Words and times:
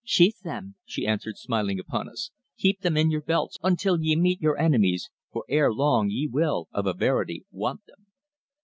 "Sheathe 0.03 0.39
them," 0.43 0.77
she 0.83 1.05
answered 1.05 1.37
smiling 1.37 1.79
upon 1.79 2.09
us. 2.09 2.31
"Keep 2.57 2.79
them 2.81 2.97
in 2.97 3.11
your 3.11 3.21
belts 3.21 3.59
until 3.61 4.01
ye 4.01 4.15
meet 4.15 4.41
your 4.41 4.57
enemies, 4.57 5.11
for 5.31 5.45
ere 5.47 5.71
long 5.71 6.09
ye 6.09 6.25
will, 6.27 6.67
of 6.71 6.87
a 6.87 6.93
verity, 6.95 7.45
want 7.51 7.85
them." 7.85 8.07